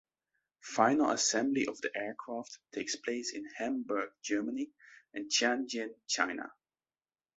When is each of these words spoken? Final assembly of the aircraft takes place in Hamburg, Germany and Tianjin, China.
Final 0.63 1.11
assembly 1.11 1.67
of 1.67 1.79
the 1.81 1.95
aircraft 1.95 2.57
takes 2.73 2.95
place 2.95 3.35
in 3.35 3.45
Hamburg, 3.57 4.09
Germany 4.23 4.71
and 5.13 5.29
Tianjin, 5.29 5.93
China. 6.07 6.51